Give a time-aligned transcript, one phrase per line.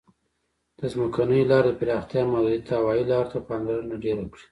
[0.79, 4.45] د ځمکنیو لارو د پراختیا محدودیت هوایي لارو ته پاملرنه ډېره کړې.